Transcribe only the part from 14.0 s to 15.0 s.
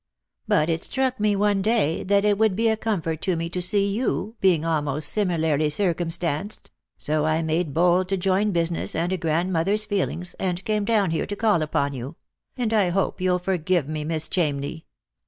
Miss Chamney."